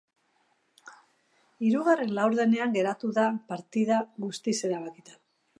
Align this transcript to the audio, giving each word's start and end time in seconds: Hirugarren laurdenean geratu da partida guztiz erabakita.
Hirugarren 1.67 2.15
laurdenean 2.21 2.75
geratu 2.79 3.13
da 3.21 3.29
partida 3.53 4.03
guztiz 4.27 4.59
erabakita. 4.73 5.19